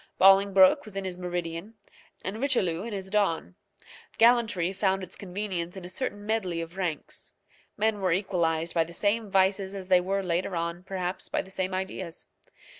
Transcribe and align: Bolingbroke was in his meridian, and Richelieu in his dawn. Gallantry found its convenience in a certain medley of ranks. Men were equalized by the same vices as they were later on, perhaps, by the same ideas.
Bolingbroke 0.17 0.83
was 0.83 0.95
in 0.97 1.05
his 1.05 1.19
meridian, 1.19 1.75
and 2.23 2.41
Richelieu 2.41 2.81
in 2.85 2.91
his 2.91 3.11
dawn. 3.11 3.53
Gallantry 4.17 4.73
found 4.73 5.03
its 5.03 5.15
convenience 5.15 5.77
in 5.77 5.85
a 5.85 5.89
certain 5.89 6.25
medley 6.25 6.59
of 6.59 6.75
ranks. 6.75 7.33
Men 7.77 7.99
were 8.01 8.11
equalized 8.11 8.73
by 8.73 8.83
the 8.83 8.93
same 8.93 9.29
vices 9.29 9.75
as 9.75 9.89
they 9.89 10.01
were 10.01 10.23
later 10.23 10.55
on, 10.55 10.81
perhaps, 10.85 11.29
by 11.29 11.43
the 11.43 11.51
same 11.51 11.75
ideas. 11.75 12.25